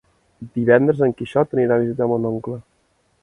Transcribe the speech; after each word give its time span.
Divendres 0.59 1.03
en 1.07 1.13
Quixot 1.19 1.53
anirà 1.57 1.77
a 1.77 1.83
visitar 1.85 2.07
mon 2.13 2.25
oncle. 2.33 2.61